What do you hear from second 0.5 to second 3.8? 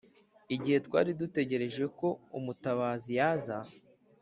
igihe twari dutegereje ko umutabazi yaza;